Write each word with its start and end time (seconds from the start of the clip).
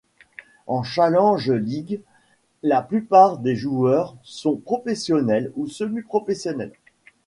En 0.65 0.81
Challenge 0.81 1.51
League, 1.51 2.01
la 2.63 2.81
plupart 2.81 3.37
des 3.37 3.55
joueurs 3.55 4.15
sont 4.23 4.55
professionnels 4.57 5.51
ou 5.55 5.67
semi-professionnels. 5.67 6.73